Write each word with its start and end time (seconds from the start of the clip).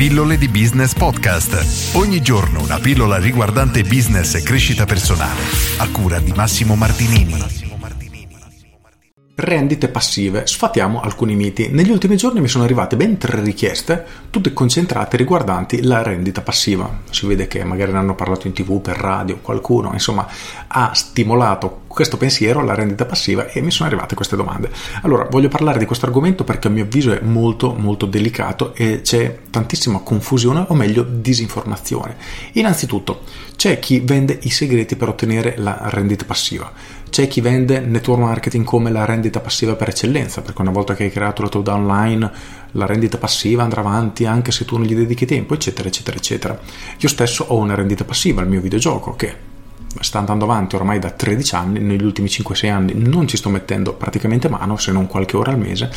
Pillole 0.00 0.38
di 0.38 0.48
Business 0.48 0.94
Podcast. 0.94 1.94
Ogni 1.94 2.22
giorno 2.22 2.62
una 2.62 2.78
pillola 2.78 3.18
riguardante 3.18 3.82
business 3.82 4.34
e 4.34 4.42
crescita 4.42 4.86
personale. 4.86 5.42
A 5.76 5.90
cura 5.90 6.18
di 6.18 6.32
Massimo 6.32 6.74
Martinini. 6.74 7.68
Rendite 9.34 9.88
passive, 9.88 10.46
sfatiamo 10.46 11.02
alcuni 11.02 11.34
miti. 11.34 11.68
Negli 11.68 11.90
ultimi 11.90 12.16
giorni 12.16 12.40
mi 12.40 12.48
sono 12.48 12.64
arrivate 12.64 12.96
ben 12.96 13.18
tre 13.18 13.42
richieste, 13.42 14.06
tutte 14.30 14.54
concentrate 14.54 15.18
riguardanti 15.18 15.82
la 15.82 16.02
rendita 16.02 16.40
passiva. 16.40 17.00
Si 17.10 17.26
vede 17.26 17.46
che 17.46 17.62
magari 17.64 17.92
ne 17.92 17.98
hanno 17.98 18.14
parlato 18.14 18.46
in 18.46 18.54
tv, 18.54 18.80
per 18.80 18.96
radio, 18.96 19.38
qualcuno, 19.42 19.92
insomma, 19.92 20.26
ha 20.66 20.94
stimolato 20.94 21.82
questo 21.90 22.16
pensiero 22.16 22.60
alla 22.60 22.76
rendita 22.76 23.04
passiva 23.04 23.48
e 23.48 23.60
mi 23.60 23.72
sono 23.72 23.88
arrivate 23.88 24.14
queste 24.14 24.36
domande. 24.36 24.70
Allora, 25.02 25.26
voglio 25.28 25.48
parlare 25.48 25.80
di 25.80 25.86
questo 25.86 26.06
argomento 26.06 26.44
perché 26.44 26.68
a 26.68 26.70
mio 26.70 26.84
avviso 26.84 27.12
è 27.12 27.20
molto 27.20 27.74
molto 27.74 28.06
delicato 28.06 28.74
e 28.76 29.00
c'è 29.02 29.38
tantissima 29.50 29.98
confusione 29.98 30.66
o 30.68 30.74
meglio 30.74 31.02
disinformazione. 31.02 32.16
Innanzitutto, 32.52 33.22
c'è 33.56 33.80
chi 33.80 33.98
vende 33.98 34.38
i 34.42 34.50
segreti 34.50 34.94
per 34.94 35.08
ottenere 35.08 35.56
la 35.58 35.80
rendita 35.90 36.24
passiva 36.24 36.72
c'è 37.10 37.26
chi 37.26 37.40
vende 37.40 37.80
network 37.80 38.22
marketing 38.22 38.64
come 38.64 38.92
la 38.92 39.04
rendita 39.04 39.40
passiva 39.40 39.74
per 39.74 39.88
eccellenza, 39.88 40.42
perché 40.42 40.62
una 40.62 40.70
volta 40.70 40.94
che 40.94 41.02
hai 41.02 41.10
creato 41.10 41.42
la 41.42 41.48
tua 41.48 41.60
downline, 41.60 42.30
la 42.72 42.86
rendita 42.86 43.18
passiva 43.18 43.64
andrà 43.64 43.80
avanti 43.80 44.26
anche 44.26 44.52
se 44.52 44.64
tu 44.64 44.76
non 44.76 44.86
gli 44.86 44.94
dedichi 44.94 45.26
tempo, 45.26 45.54
eccetera, 45.54 45.88
eccetera, 45.88 46.16
eccetera. 46.16 46.58
Io 46.98 47.08
stesso 47.08 47.46
ho 47.48 47.56
una 47.56 47.74
rendita 47.74 48.04
passiva 48.04 48.42
al 48.42 48.48
mio 48.48 48.60
videogioco 48.60 49.16
che 49.16 49.49
sta 49.98 50.18
andando 50.18 50.44
avanti 50.44 50.76
ormai 50.76 50.98
da 50.98 51.10
13 51.10 51.54
anni, 51.54 51.80
negli 51.80 52.04
ultimi 52.04 52.28
5-6 52.28 52.70
anni 52.70 52.92
non 52.94 53.26
ci 53.26 53.36
sto 53.36 53.48
mettendo 53.48 53.94
praticamente 53.94 54.48
mano, 54.48 54.76
se 54.76 54.92
non 54.92 55.06
qualche 55.06 55.36
ora 55.36 55.50
al 55.50 55.58
mese, 55.58 55.90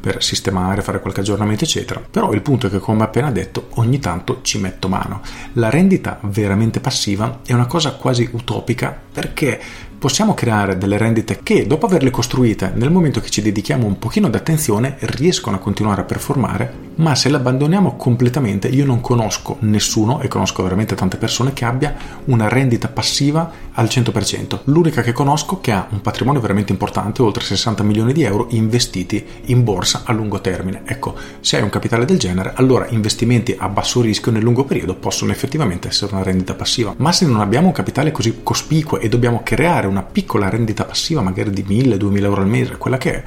per 0.00 0.22
sistemare, 0.22 0.82
fare 0.82 1.00
qualche 1.00 1.20
aggiornamento, 1.20 1.64
eccetera. 1.64 2.02
Però 2.08 2.32
il 2.32 2.42
punto 2.42 2.66
è 2.66 2.70
che, 2.70 2.78
come 2.78 3.04
appena 3.04 3.30
detto, 3.30 3.68
ogni 3.74 3.98
tanto 3.98 4.40
ci 4.42 4.58
metto 4.58 4.88
mano. 4.88 5.20
La 5.54 5.70
rendita 5.70 6.18
veramente 6.22 6.80
passiva 6.80 7.40
è 7.44 7.52
una 7.52 7.66
cosa 7.66 7.92
quasi 7.94 8.28
utopica 8.32 8.98
perché 9.12 9.60
possiamo 9.98 10.34
creare 10.34 10.78
delle 10.78 10.98
rendite 10.98 11.40
che, 11.42 11.66
dopo 11.66 11.86
averle 11.86 12.10
costruite, 12.10 12.72
nel 12.74 12.90
momento 12.90 13.20
che 13.20 13.30
ci 13.30 13.42
dedichiamo 13.42 13.86
un 13.86 13.98
pochino 13.98 14.28
d'attenzione, 14.28 14.96
riescono 15.00 15.56
a 15.56 15.58
continuare 15.58 16.02
a 16.02 16.04
performare, 16.04 16.84
ma 16.96 17.14
se 17.14 17.28
le 17.28 17.36
abbandoniamo 17.36 17.96
completamente, 17.96 18.68
io 18.68 18.86
non 18.86 19.00
conosco 19.00 19.56
nessuno, 19.60 20.20
e 20.20 20.28
conosco 20.28 20.62
veramente 20.62 20.94
tante 20.94 21.16
persone, 21.16 21.52
che 21.52 21.64
abbia 21.64 21.94
una 22.26 22.48
rendita 22.48 22.88
passiva 22.88 23.50
al 23.72 23.86
100%. 23.86 24.60
L'unica 24.64 25.02
che 25.02 25.12
conosco 25.12 25.60
che 25.60 25.72
ha 25.72 25.86
un 25.90 26.00
patrimonio 26.00 26.40
veramente 26.40 26.72
importante, 26.72 27.22
oltre 27.22 27.44
60 27.44 27.82
milioni 27.82 28.12
di 28.12 28.22
euro 28.22 28.46
investiti 28.50 29.24
in 29.46 29.64
borsa 29.64 30.02
a 30.04 30.12
lungo 30.12 30.40
termine. 30.40 30.82
Ecco, 30.84 31.14
se 31.40 31.56
hai 31.56 31.62
un 31.62 31.70
capitale 31.70 32.04
del 32.04 32.18
genere, 32.18 32.52
allora 32.54 32.86
investimenti 32.88 33.54
a 33.58 33.68
basso 33.68 34.00
rischio 34.00 34.32
nel 34.32 34.42
lungo 34.42 34.64
periodo 34.64 34.94
possono 34.94 35.32
effettivamente 35.32 35.88
essere 35.88 36.14
una 36.14 36.22
rendita 36.22 36.54
passiva. 36.54 36.94
Ma 36.96 37.12
se 37.12 37.26
non 37.26 37.40
abbiamo 37.40 37.66
un 37.66 37.72
capitale 37.72 38.12
così 38.12 38.40
cospicuo 38.42 38.98
e 38.98 39.08
dobbiamo 39.08 39.40
creare 39.42 39.85
una 39.86 40.02
piccola 40.02 40.48
rendita 40.48 40.84
passiva, 40.84 41.22
magari 41.22 41.50
di 41.50 41.64
1000-2000 41.64 42.22
euro 42.22 42.40
al 42.40 42.48
mese, 42.48 42.76
quella 42.76 42.98
che 42.98 43.14
è, 43.14 43.24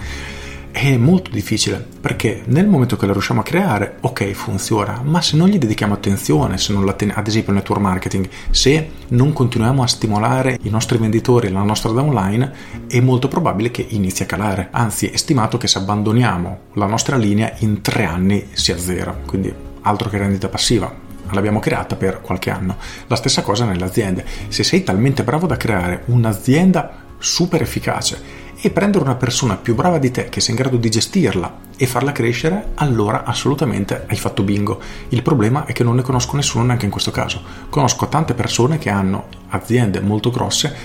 è 0.71 0.97
molto 0.97 1.31
difficile 1.31 1.85
perché 1.99 2.43
nel 2.45 2.67
momento 2.67 2.95
che 2.95 3.05
la 3.05 3.11
riusciamo 3.11 3.41
a 3.41 3.43
creare, 3.43 3.97
ok, 4.01 4.31
funziona, 4.31 5.01
ma 5.03 5.21
se 5.21 5.35
non 5.35 5.49
gli 5.49 5.57
dedichiamo 5.57 5.93
attenzione, 5.93 6.57
se 6.57 6.73
non 6.73 6.93
ten- 6.95 7.13
ad 7.13 7.27
esempio 7.27 7.51
il 7.51 7.57
network 7.57 7.81
marketing, 7.81 8.29
se 8.51 8.89
non 9.09 9.33
continuiamo 9.33 9.83
a 9.83 9.87
stimolare 9.87 10.57
i 10.61 10.69
nostri 10.69 10.97
venditori, 10.97 11.49
la 11.49 11.63
nostra 11.63 11.91
downline, 11.91 12.53
è 12.87 12.99
molto 12.99 13.27
probabile 13.27 13.71
che 13.71 13.85
inizi 13.89 14.23
a 14.23 14.27
calare. 14.27 14.69
Anzi, 14.71 15.07
è 15.07 15.17
stimato 15.17 15.57
che 15.57 15.67
se 15.67 15.79
abbandoniamo 15.79 16.59
la 16.73 16.85
nostra 16.85 17.17
linea 17.17 17.53
in 17.59 17.81
tre 17.81 18.05
anni 18.05 18.47
si 18.51 18.71
azzera, 18.71 19.17
quindi 19.25 19.53
altro 19.81 20.09
che 20.09 20.17
rendita 20.17 20.49
passiva. 20.49 21.08
L'abbiamo 21.31 21.59
creata 21.59 21.95
per 21.95 22.21
qualche 22.21 22.49
anno. 22.49 22.77
La 23.07 23.15
stessa 23.15 23.41
cosa 23.41 23.65
nelle 23.65 23.85
aziende. 23.85 24.25
Se 24.47 24.63
sei 24.63 24.83
talmente 24.83 25.23
bravo 25.23 25.47
da 25.47 25.57
creare 25.57 26.03
un'azienda 26.05 27.07
super 27.17 27.61
efficace 27.61 28.47
e 28.61 28.71
prendere 28.71 29.03
una 29.03 29.15
persona 29.15 29.55
più 29.55 29.73
brava 29.73 29.99
di 29.99 30.11
te 30.11 30.27
che 30.27 30.41
sia 30.41 30.53
in 30.53 30.59
grado 30.59 30.77
di 30.77 30.89
gestirla 30.89 31.67
e 31.77 31.85
farla 31.85 32.11
crescere, 32.11 32.71
allora 32.75 33.23
assolutamente 33.23 34.05
hai 34.07 34.17
fatto 34.17 34.43
bingo. 34.43 34.81
Il 35.09 35.21
problema 35.21 35.65
è 35.65 35.71
che 35.71 35.83
non 35.83 35.95
ne 35.95 36.01
conosco 36.01 36.35
nessuno 36.35 36.65
neanche 36.65 36.85
in 36.85 36.91
questo 36.91 37.11
caso. 37.11 37.41
Conosco 37.69 38.07
tante 38.07 38.33
persone 38.33 38.77
che 38.77 38.89
hanno 38.89 39.27
aziende 39.49 40.01
molto 40.01 40.29
grosse, 40.29 40.75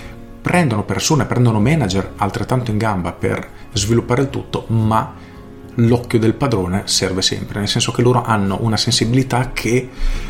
prendono 0.40 0.84
persone, 0.84 1.24
prendono 1.24 1.58
manager 1.58 2.12
altrettanto 2.16 2.70
in 2.70 2.78
gamba 2.78 3.12
per 3.12 3.48
sviluppare 3.72 4.22
il 4.22 4.30
tutto, 4.30 4.66
ma 4.68 5.32
l'occhio 5.76 6.18
del 6.18 6.34
padrone 6.34 6.82
serve 6.86 7.22
sempre, 7.22 7.58
nel 7.58 7.68
senso 7.68 7.92
che 7.92 8.02
loro 8.02 8.22
hanno 8.22 8.58
una 8.60 8.76
sensibilità 8.76 9.50
che 9.52 9.88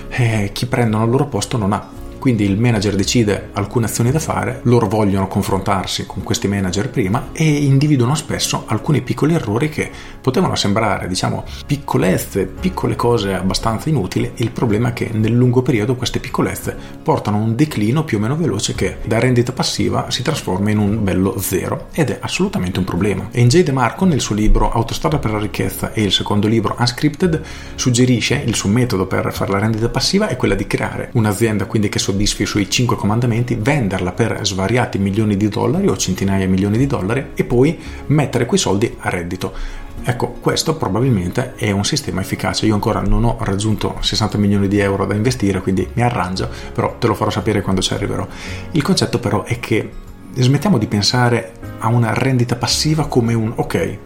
eh, 0.09 0.50
chi 0.53 0.66
prendono 0.66 1.03
al 1.03 1.10
loro 1.10 1.27
posto 1.27 1.56
non 1.56 1.72
ha 1.72 2.03
quindi 2.24 2.46
il 2.46 2.58
manager 2.58 2.94
decide 2.94 3.50
alcune 3.52 3.84
azioni 3.84 4.10
da 4.10 4.18
fare, 4.18 4.60
loro 4.62 4.88
vogliono 4.88 5.28
confrontarsi 5.28 6.06
con 6.06 6.22
questi 6.22 6.48
manager 6.48 6.88
prima 6.88 7.28
e 7.32 7.44
individuano 7.44 8.14
spesso 8.14 8.64
alcuni 8.64 9.02
piccoli 9.02 9.34
errori 9.34 9.68
che 9.68 9.90
potevano 10.22 10.54
sembrare, 10.54 11.06
diciamo, 11.06 11.44
piccolezze, 11.66 12.46
piccole 12.46 12.96
cose 12.96 13.34
abbastanza 13.34 13.90
inutili. 13.90 14.32
Il 14.36 14.52
problema 14.52 14.88
è 14.88 14.92
che 14.94 15.10
nel 15.12 15.34
lungo 15.34 15.60
periodo 15.60 15.96
queste 15.96 16.18
piccolezze 16.18 16.74
portano 17.02 17.36
a 17.36 17.40
un 17.40 17.54
declino 17.56 18.04
più 18.04 18.16
o 18.16 18.20
meno 18.22 18.36
veloce 18.36 18.74
che 18.74 19.00
da 19.04 19.18
rendita 19.18 19.52
passiva 19.52 20.10
si 20.10 20.22
trasforma 20.22 20.70
in 20.70 20.78
un 20.78 21.04
bello 21.04 21.38
zero 21.38 21.88
ed 21.92 22.08
è 22.08 22.20
assolutamente 22.22 22.78
un 22.78 22.86
problema. 22.86 23.28
E 23.32 23.42
in 23.42 23.48
J. 23.48 23.64
DeMarco 23.64 24.06
nel 24.06 24.22
suo 24.22 24.34
libro 24.34 24.70
Autostrada 24.72 25.18
per 25.18 25.32
la 25.32 25.38
ricchezza 25.38 25.92
e 25.92 26.02
il 26.02 26.10
secondo 26.10 26.48
libro 26.48 26.74
Unscripted 26.78 27.42
suggerisce 27.74 28.42
il 28.46 28.54
suo 28.54 28.70
metodo 28.70 29.06
per 29.06 29.30
fare 29.30 29.52
la 29.52 29.58
rendita 29.58 29.91
passiva 29.91 30.28
è 30.28 30.38
quella 30.38 30.54
di 30.54 30.66
creare 30.66 31.10
un'azienda 31.12 31.66
quindi 31.66 31.91
che 31.91 31.98
soddisfi 32.14 32.42
i 32.42 32.47
suoi 32.47 32.70
5 32.70 32.97
comandamenti, 32.97 33.56
venderla 33.56 34.12
per 34.12 34.38
svariati 34.42 34.98
milioni 34.98 35.36
di 35.36 35.48
dollari 35.48 35.88
o 35.88 35.97
centinaia 35.97 36.47
di 36.47 36.50
milioni 36.50 36.78
di 36.78 36.86
dollari 36.86 37.30
e 37.34 37.44
poi 37.44 37.76
mettere 38.06 38.47
quei 38.47 38.58
soldi 38.58 38.94
a 39.00 39.10
reddito. 39.10 39.82
Ecco, 40.04 40.36
questo 40.41 40.76
probabilmente 40.76 41.54
è 41.56 41.70
un 41.70 41.84
sistema 41.84 42.20
efficace. 42.20 42.66
Io 42.66 42.74
ancora 42.74 43.00
non 43.00 43.24
ho 43.24 43.36
raggiunto 43.41 43.97
60 44.00 44.38
milioni 44.38 44.69
di 44.69 44.78
euro 44.78 45.06
da 45.06 45.14
investire, 45.14 45.60
quindi 45.60 45.88
mi 45.94 46.03
arrangio, 46.03 46.48
però 46.72 46.97
te 46.98 47.06
lo 47.06 47.14
farò 47.14 47.30
sapere 47.30 47.62
quando 47.62 47.80
ci 47.80 47.94
arriverò. 47.94 48.26
Il 48.72 48.82
concetto 48.82 49.19
però 49.19 49.42
è 49.42 49.58
che 49.58 49.91
smettiamo 50.34 50.78
di 50.78 50.86
pensare 50.86 51.54
a 51.78 51.88
una 51.88 52.12
rendita 52.14 52.56
passiva 52.56 53.06
come 53.06 53.34
un 53.34 53.53
ok, 53.56 53.98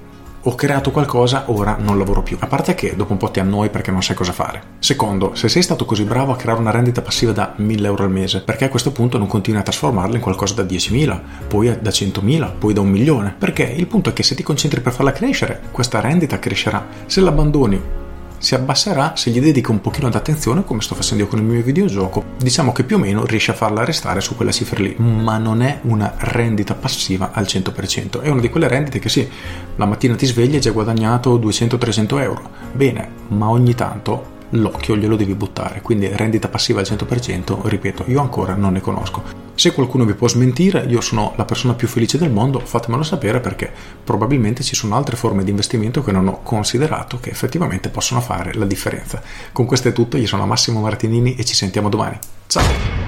ho 0.42 0.54
creato 0.54 0.90
qualcosa, 0.90 1.44
ora 1.46 1.76
non 1.78 1.98
lavoro 1.98 2.22
più. 2.22 2.36
A 2.40 2.46
parte 2.46 2.74
che 2.74 2.94
dopo 2.96 3.12
un 3.12 3.18
po' 3.18 3.30
ti 3.30 3.40
annoi 3.40 3.70
perché 3.70 3.90
non 3.90 4.02
sai 4.02 4.16
cosa 4.16 4.32
fare. 4.32 4.62
Secondo, 4.78 5.34
se 5.34 5.48
sei 5.48 5.62
stato 5.62 5.84
così 5.84 6.04
bravo 6.04 6.32
a 6.32 6.36
creare 6.36 6.60
una 6.60 6.70
rendita 6.70 7.02
passiva 7.02 7.32
da 7.32 7.52
1000 7.56 7.86
euro 7.86 8.04
al 8.04 8.10
mese, 8.10 8.40
perché 8.40 8.66
a 8.66 8.68
questo 8.68 8.92
punto 8.92 9.18
non 9.18 9.26
continui 9.26 9.60
a 9.60 9.64
trasformarla 9.64 10.16
in 10.16 10.22
qualcosa 10.22 10.54
da 10.54 10.62
10.000, 10.62 11.20
poi 11.48 11.66
da 11.80 11.90
100.000, 11.90 12.52
poi 12.58 12.72
da 12.72 12.80
un 12.80 12.88
milione? 12.88 13.34
Perché 13.38 13.64
il 13.64 13.86
punto 13.86 14.10
è 14.10 14.12
che 14.12 14.22
se 14.22 14.34
ti 14.34 14.42
concentri 14.42 14.80
per 14.80 14.92
farla 14.92 15.12
crescere, 15.12 15.60
questa 15.70 16.00
rendita 16.00 16.38
crescerà. 16.38 16.86
Se 17.06 17.20
l'abbandoni 17.20 17.97
si 18.38 18.54
abbasserà 18.54 19.14
se 19.16 19.30
gli 19.30 19.40
dedico 19.40 19.72
un 19.72 19.80
pochino 19.80 20.08
d'attenzione 20.08 20.64
come 20.64 20.80
sto 20.80 20.94
facendo 20.94 21.24
io 21.24 21.28
con 21.28 21.38
il 21.38 21.44
mio 21.44 21.62
videogioco 21.62 22.24
diciamo 22.38 22.72
che 22.72 22.84
più 22.84 22.96
o 22.96 22.98
meno 22.98 23.24
riesce 23.24 23.50
a 23.50 23.54
farla 23.54 23.84
restare 23.84 24.20
su 24.20 24.36
quella 24.36 24.52
cifra 24.52 24.80
lì 24.82 24.94
ma 24.98 25.38
non 25.38 25.62
è 25.62 25.80
una 25.82 26.14
rendita 26.16 26.74
passiva 26.74 27.30
al 27.32 27.44
100% 27.44 28.22
è 28.22 28.28
una 28.28 28.40
di 28.40 28.48
quelle 28.48 28.68
rendite 28.68 28.98
che 28.98 29.08
sì 29.08 29.28
la 29.76 29.86
mattina 29.86 30.14
ti 30.14 30.26
svegli 30.26 30.52
e 30.52 30.56
hai 30.56 30.60
già 30.60 30.70
guadagnato 30.70 31.38
200-300 31.38 32.20
euro. 32.20 32.50
Bene 32.72 33.10
ma 33.28 33.48
ogni 33.48 33.74
tanto 33.74 34.36
l'occhio 34.50 34.96
glielo 34.96 35.16
devi 35.16 35.34
buttare 35.34 35.82
quindi 35.82 36.08
rendita 36.12 36.48
passiva 36.48 36.80
al 36.80 36.86
100% 36.88 37.66
ripeto 37.66 38.04
io 38.06 38.20
ancora 38.20 38.54
non 38.54 38.72
ne 38.72 38.80
conosco 38.80 39.46
se 39.58 39.72
qualcuno 39.72 40.04
vi 40.04 40.14
può 40.14 40.28
smentire, 40.28 40.84
io 40.86 41.00
sono 41.00 41.32
la 41.34 41.44
persona 41.44 41.74
più 41.74 41.88
felice 41.88 42.16
del 42.16 42.30
mondo, 42.30 42.60
fatemelo 42.60 43.02
sapere 43.02 43.40
perché 43.40 43.68
probabilmente 44.04 44.62
ci 44.62 44.76
sono 44.76 44.94
altre 44.94 45.16
forme 45.16 45.42
di 45.42 45.50
investimento 45.50 46.04
che 46.04 46.12
non 46.12 46.28
ho 46.28 46.42
considerato 46.44 47.18
che 47.18 47.30
effettivamente 47.30 47.88
possono 47.88 48.20
fare 48.20 48.54
la 48.54 48.66
differenza. 48.66 49.20
Con 49.50 49.66
questo 49.66 49.88
è 49.88 49.92
tutto, 49.92 50.16
io 50.16 50.28
sono 50.28 50.46
Massimo 50.46 50.80
Martinini 50.80 51.34
e 51.34 51.44
ci 51.44 51.56
sentiamo 51.56 51.88
domani. 51.88 52.16
Ciao! 52.46 53.07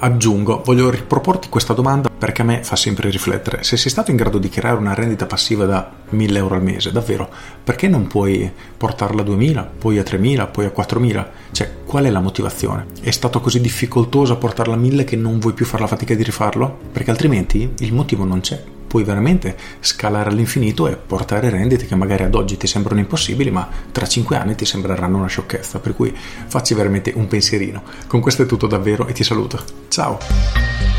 Aggiungo, 0.00 0.62
voglio 0.64 0.90
riproporti 0.90 1.48
questa 1.48 1.72
domanda 1.72 2.08
perché 2.10 2.42
a 2.42 2.44
me 2.44 2.62
fa 2.62 2.76
sempre 2.76 3.10
riflettere. 3.10 3.62
Se 3.62 3.76
sei 3.76 3.90
stato 3.90 4.10
in 4.10 4.16
grado 4.16 4.38
di 4.38 4.48
creare 4.48 4.78
una 4.78 4.94
rendita 4.94 5.26
passiva 5.26 5.64
da 5.64 5.90
1000 6.10 6.38
euro 6.38 6.54
al 6.54 6.62
mese, 6.62 6.92
davvero, 6.92 7.28
perché 7.62 7.88
non 7.88 8.06
puoi 8.06 8.50
portarla 8.76 9.22
a 9.22 9.24
2000, 9.24 9.70
poi 9.78 9.98
a 9.98 10.02
3000, 10.02 10.46
poi 10.48 10.64
a 10.66 10.70
4000? 10.70 11.30
Cioè, 11.52 11.70
qual 11.84 12.04
è 12.04 12.10
la 12.10 12.20
motivazione? 12.20 12.86
È 13.00 13.10
stato 13.10 13.40
così 13.40 13.60
difficoltoso 13.60 14.36
portarla 14.36 14.74
a 14.74 14.78
1000 14.78 15.04
che 15.04 15.16
non 15.16 15.38
vuoi 15.38 15.54
più 15.54 15.64
fare 15.64 15.82
la 15.82 15.88
fatica 15.88 16.14
di 16.14 16.22
rifarlo? 16.22 16.78
Perché 16.92 17.10
altrimenti 17.10 17.72
il 17.78 17.92
motivo 17.94 18.24
non 18.24 18.40
c'è 18.40 18.62
puoi 18.90 19.04
veramente 19.04 19.56
scalare 19.78 20.30
all'infinito 20.30 20.88
e 20.88 20.96
portare 20.96 21.48
rendite 21.48 21.86
che 21.86 21.94
magari 21.94 22.24
ad 22.24 22.34
oggi 22.34 22.56
ti 22.56 22.66
sembrano 22.66 22.98
impossibili, 22.98 23.52
ma 23.52 23.68
tra 23.92 24.04
5 24.04 24.36
anni 24.36 24.56
ti 24.56 24.64
sembreranno 24.64 25.16
una 25.16 25.28
sciocchezza. 25.28 25.78
Per 25.78 25.94
cui 25.94 26.12
facci 26.12 26.74
veramente 26.74 27.12
un 27.14 27.28
pensierino. 27.28 27.84
Con 28.08 28.18
questo 28.20 28.42
è 28.42 28.46
tutto 28.46 28.66
davvero 28.66 29.06
e 29.06 29.12
ti 29.12 29.22
saluto. 29.22 29.62
Ciao! 29.86 30.89